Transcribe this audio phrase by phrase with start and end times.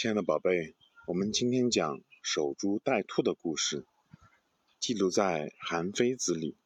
[0.00, 0.76] 亲爱的宝贝，
[1.08, 3.84] 我们今天讲守株待兔的故事，
[4.78, 6.56] 记录在《韩非子》里。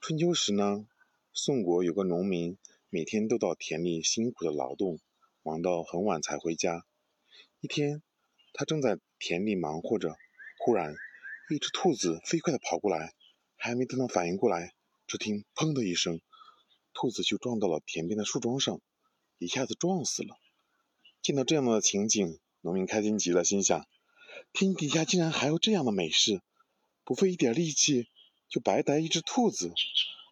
[0.00, 0.86] 春秋时呢，
[1.34, 2.56] 宋国有个农民，
[2.88, 5.00] 每天都到田里辛苦的劳动，
[5.42, 6.86] 忙到很晚才回家。
[7.60, 8.02] 一天，
[8.54, 10.16] 他正在田里忙活着，
[10.60, 10.94] 忽然，
[11.50, 13.12] 一只兔子飞快地跑过来，
[13.54, 14.72] 还没等他反应过来，
[15.06, 16.22] 只听“砰”的一声，
[16.94, 18.80] 兔子就撞到了田边的树桩上，
[19.36, 20.38] 一下子撞死了。
[21.22, 23.86] 见到这样的情景，农民开心极了，心想：
[24.52, 26.40] 天底下竟然还有这样的美事，
[27.04, 28.08] 不费一点力气
[28.48, 29.72] 就白逮一只兔子，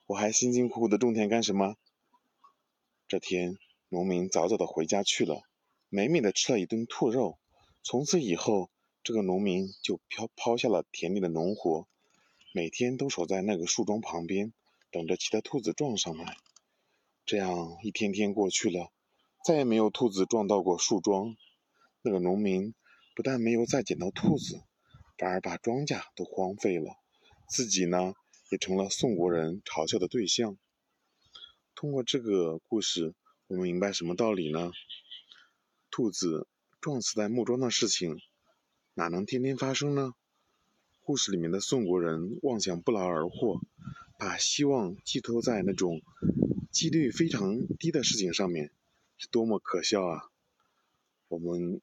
[0.07, 1.77] 我还辛辛苦苦的种田干什么？
[3.09, 5.43] 这天，农民早早的回家去了，
[5.89, 7.39] 美美的吃了一顿兔肉。
[7.83, 8.71] 从此以后，
[9.05, 11.87] 这个农民就抛抛下了田里的农活，
[12.53, 14.53] 每天都守在那个树桩旁边，
[14.91, 16.37] 等着其他兔子撞上来。
[17.25, 18.91] 这样一天天过去了。
[19.47, 21.37] 再也没有兔子撞到过树桩，
[22.03, 22.75] 那个农民
[23.15, 24.61] 不但没有再捡到兔子，
[25.17, 26.97] 反而把庄稼都荒废了，
[27.49, 28.15] 自己呢
[28.51, 30.59] 也成了宋国人嘲笑的对象。
[31.77, 33.15] 通过这个故事，
[33.47, 34.73] 我们明白什么道理呢？
[35.93, 36.49] 兔子
[36.81, 38.19] 撞死在木桩的事情，
[38.95, 40.15] 哪能天天发生呢？
[41.03, 43.61] 故事里面的宋国人妄想不劳而获，
[44.19, 46.03] 把希望寄托在那种
[46.73, 48.73] 几率非常低的事情上面。
[49.19, 50.23] 是多么可笑啊！
[51.29, 51.81] 我们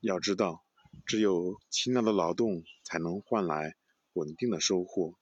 [0.00, 0.64] 要知道，
[1.06, 3.74] 只有勤劳的劳动才能换来
[4.12, 5.14] 稳定的收获。